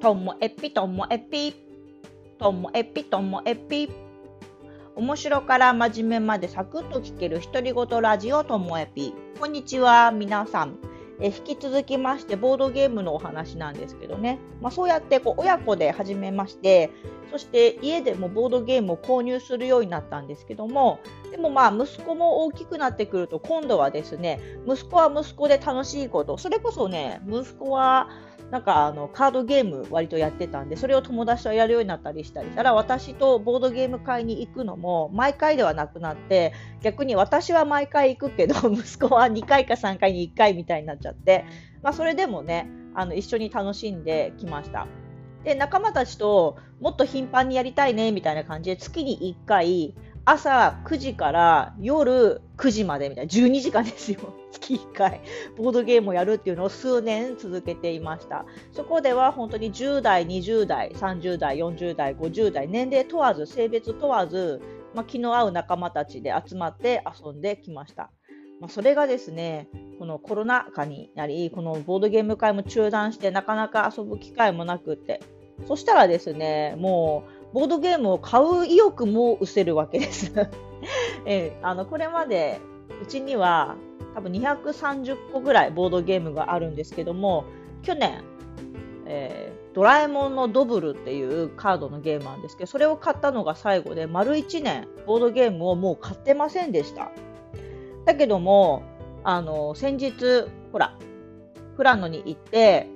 [0.00, 1.54] ともえぴともえぴ
[2.38, 3.90] ともえぴともえぴ
[4.96, 10.78] 面白から真面目までサクッと聞ける独り言ラジオともえぴこんにちは皆さん。
[11.20, 16.90] え引き続きましてボードゲームのお話なんですけどね、まあ、そうやってこう親子で始めまして
[17.30, 20.98] そして家でもボードゲームを購入するようになったんですけども
[21.30, 26.38] でもまあ息子も大きくなってくると今度はですね息子は息子で楽しいこと。
[26.38, 28.08] それこそね息子は
[28.50, 41.44] なんかあのカードゲーム割とやってたんでそれを友達とやるようになったりしたりしたら私とボードゲーム会に行くのも毎回ではなくなって逆に私は毎回行くけど 息子は2回か3回に1回みたいになっちゃって、
[41.82, 44.86] まあ、それでもねあの一緒に楽しんできました。
[45.44, 54.34] で仲間たちともっと頻繁にやりたいねみたいな感じで月に1回朝9時から夜9時までみたいな12時間ですよ。
[54.52, 55.20] 月1回。
[55.56, 58.44] ボードゲームをやるっていうのを数年続けていました。
[58.72, 64.60] そこでは本当に10代20代30代40代50代年齢問わず性別問わず、
[64.94, 68.10] まあ、気の合う仲間たちで集まって遊んできました。
[68.60, 75.20] まあ、それがですね、このコロナ禍になり、このボードゲーム会も中断して、なかなか遊ぶ機会もなくって、
[75.66, 80.32] そしたらですね、もうボードゲームを買う意欲も失せるわけです。
[81.26, 82.60] えあのこれまで
[83.02, 83.76] うちには
[84.14, 87.44] 多分230個ぐらいボードゲームがあるんですけども
[87.82, 88.24] 去年、
[89.06, 97.10] えー、ドラえもんのドブルっていうカードのゲームなんですけどそれを買ったのが最後で丸1年ボードゲームをもう買ってませんでした。
[98.04, 98.82] だけども
[99.22, 100.14] あの先日
[100.72, 100.96] ほら
[101.76, 102.88] 富良野に行って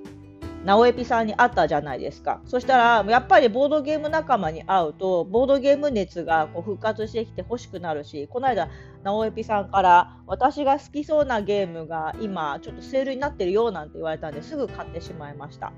[0.65, 2.41] 直江ピさんに会ったじゃないですか。
[2.47, 8.69] そしたら、やっぱりボードゲーム仲間に会うと、ボードゲーム熱がこう復活してきて欲しくなるし、この間、
[9.03, 15.73] 直江ピさんから、私が好きそうなゲームが今、ちょっとセールになってるよなんて言われたんですぐ買ってしまいました。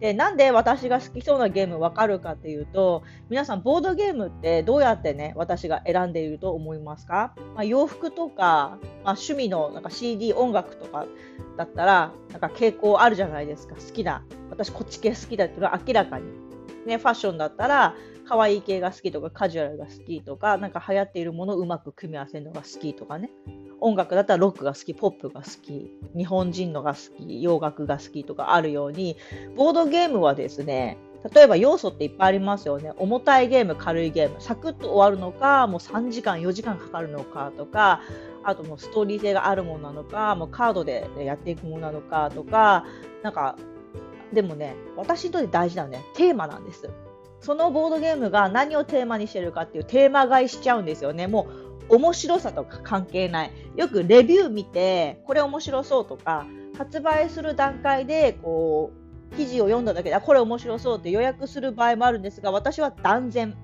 [0.00, 11.06] でなんで私が好きそうなゲームわかるかっていうと皆さんボードゲームってどうやってね私が選んでいると思いますか、まあ、洋服とか、まあ、趣味のなんか CD 音楽とか
[11.56, 13.74] だったらなんか傾向あるじゃないですか。
[13.76, 16.24] 好きな私こっち系好きだっていうのは明らかに、
[16.86, 17.94] ね、ファッションだったら
[18.28, 23.30] 可愛い系が好きとかカジュアルが好きとかなんか流行っているものをうまく組み合わせるのが好きとかね。
[23.80, 29.16] 音楽だったらロックが好き、ポップが好き、日本人のが好き、洋楽が好きとかあるように、
[29.56, 30.98] ボードゲームはですね、
[31.34, 32.92] 例えば要素っていっぱいありますよね。
[32.98, 38.00] 重たいゲーム、軽いゲーム、サクッと終わるのか、もう3時間、4時間かかるのかとか、
[38.44, 42.84] あともうストーリー性があるものなのか、もうカードでやっていくものなのかとか、
[43.22, 43.56] なんか、
[44.32, 46.88] でもね、私にとって大事なのね、テーマなんです。
[47.40, 51.26] そのボードゲームが何をテーマにしてるかっていうテーマ買いしちゃうんですよね。
[51.26, 53.50] もう面白さとか関係ない。
[53.76, 58.90] よくレビュー見て、これ面白そうとか、発売する段階で、こ
[59.32, 63.56] う、記事を読んだだけで、あ、これ面白そうって予約する場合もあるんですが、私は断然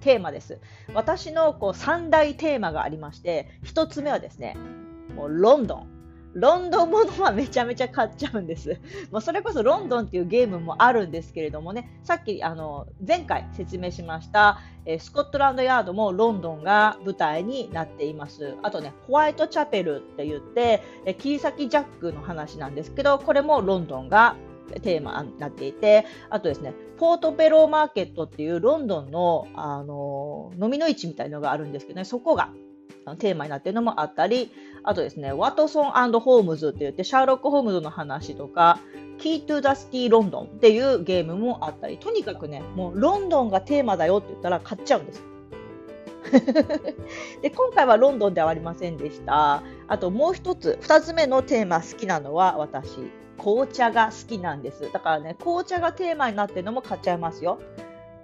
[0.00, 0.60] テーマです。
[0.94, 4.56] 私のこう3大テーマがありまして、1つ目はですね、
[5.14, 5.97] もうロンドン。
[6.34, 8.78] ロンドンものはめちゃめちゃ買っちゃうんです。
[9.10, 18.54] まあ、それこそロンドンっていうゲームもあるんですけれどもね、さっきあの前回説明しました、えー、スコットランドヤードもロンドンが舞台になっています。
[18.62, 24.36] あとね、ホワイトチャペルって言って、えー、切り裂きジャックの話なんですけど、これもロンドンが
[24.82, 32.50] テーマになっていて、あとですね、ポートベローマーケットっていうロンドンの、あの飲みの市みたいのがあるんですけどね、そこが
[33.16, 34.50] テーマになっているのもあったり、
[34.88, 38.80] あとですね、ワトソンホームズって言って、シャーロック・ホームズの話とか、
[39.18, 45.22] キー・トゥ・ザ・スキー・ロンドンっていうゲームもあったり、とにかくね、もうロンドンがテーマだよって言ったら買っちゃうんです。
[47.42, 49.62] で今回はロンドンではありませんでした。
[49.88, 52.96] あともう一つ、二つ目のテーマ好きなのは私、
[53.36, 54.90] 紅茶が好きなんです。
[54.90, 57.58] だからね、紅茶がテーマになってるのも買っちゃいますよ。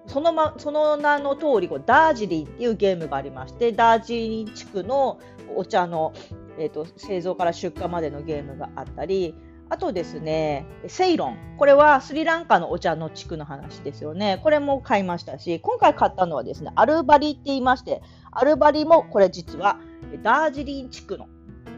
[0.06, 5.18] その,、ま、その名の通りこり、ダージリンっていうゲームがありまして、ダージリン地区の
[5.56, 6.12] お茶の、
[6.58, 9.34] えーと、製造から出荷までのゲームがあったり、
[9.70, 11.36] あとですね、セイロン。
[11.56, 14.40] これはスリランカのお茶の地区の話ですよね。
[14.42, 19.78] これも買いましたし、今回買ったのはですね、アルバリって言いまして、アルバリもこれ実は
[20.22, 21.28] ダージリン地区の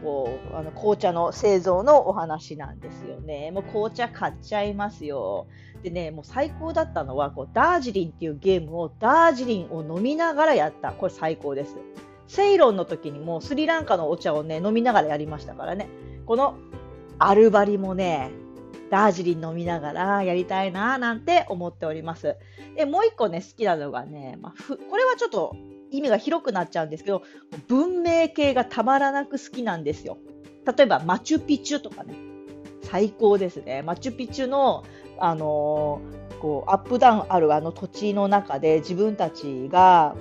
[0.03, 3.51] こうあの紅茶の製造のお話なんですよね。
[3.51, 5.47] もう紅茶買っちゃいますよ。
[5.81, 10.91] でね、もう最高だったのはこうダージリンっていうゲームをダージリンを飲みながらやった。
[10.91, 11.75] これ最高です。
[12.27, 15.89] セイロンの時にもスリランカのお茶をね飲みながらやりましたからね。
[16.25, 16.57] この
[17.19, 18.31] アルバリもね、
[18.91, 22.35] ダージリン飲みながらやりたいななんて思っております。
[22.75, 24.53] で、もう一個ね、好きなのがね、まあ、
[24.89, 25.55] これはちょっと
[25.89, 27.23] 意味が広くなっちゃうんですけど、
[27.67, 30.17] 文明系がたまらなく好きなんですよ。
[30.77, 32.15] 例えば、マチュピチュとかね、
[32.83, 33.81] 最高ですね。
[33.81, 34.83] マチュピチュの
[35.19, 36.01] あの
[36.39, 40.15] こうアップダウンあるあの土地の中で自分たちが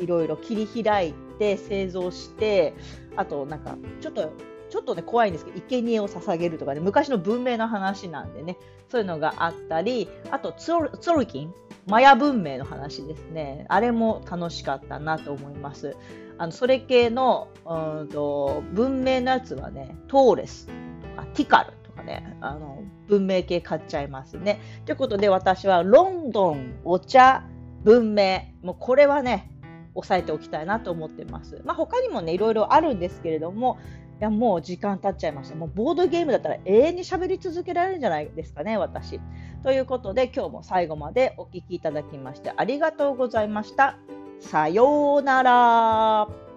[0.00, 2.74] いろいろ切り開いて製造して
[3.16, 4.32] あとなんかちょっと
[4.70, 8.58] ちょっとね怖いんですけど生贄を捧げるとかね昔の文明の話なんでね
[8.90, 11.54] そういうのがあったりあとツォルキン？
[11.86, 13.64] マヤ文明の話ですね。
[13.70, 15.96] あれも楽しかったなと思います。
[16.36, 24.60] あのそれ系のうんと文明のやつはねトーレスとかティカルとかねあの文明系買っちゃいますね。
[24.84, 27.42] ということで私はロンドンお茶
[27.84, 28.42] 文明。
[28.62, 29.50] もうこれはね
[29.98, 31.60] 押さえておきたいなと思ってます。
[31.64, 33.78] まあ、他にもねいろいろあるんですけれども
[34.20, 35.56] いやもう時間経っちゃいました。
[35.56, 39.20] もうボードゲームだったら永遠に喋り続けられるんじゃないですかね、私。
[39.62, 43.96] ということで今日も最後までお聴きいただきましてありがとうございました。
[44.40, 46.47] さようなら。